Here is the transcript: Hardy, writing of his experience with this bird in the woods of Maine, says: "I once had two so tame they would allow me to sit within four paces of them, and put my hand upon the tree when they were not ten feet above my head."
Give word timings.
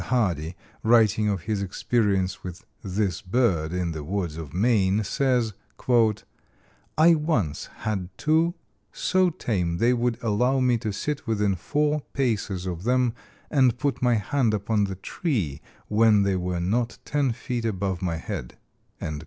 Hardy, 0.05 0.55
writing 0.81 1.29
of 1.29 1.41
his 1.41 1.61
experience 1.61 2.43
with 2.43 2.65
this 2.81 3.21
bird 3.21 3.71
in 3.71 3.91
the 3.91 4.03
woods 4.03 4.35
of 4.35 4.51
Maine, 4.51 5.03
says: 5.03 5.53
"I 6.97 7.13
once 7.13 7.65
had 7.67 8.09
two 8.17 8.55
so 8.91 9.29
tame 9.29 9.77
they 9.77 9.93
would 9.93 10.17
allow 10.23 10.59
me 10.59 10.79
to 10.79 10.91
sit 10.91 11.27
within 11.27 11.53
four 11.53 12.01
paces 12.13 12.65
of 12.65 12.83
them, 12.83 13.13
and 13.51 13.77
put 13.77 14.01
my 14.01 14.15
hand 14.15 14.55
upon 14.55 14.85
the 14.85 14.95
tree 14.95 15.61
when 15.87 16.23
they 16.23 16.35
were 16.35 16.59
not 16.59 16.97
ten 17.05 17.31
feet 17.31 17.63
above 17.63 18.01
my 18.01 18.17
head." 18.17 18.57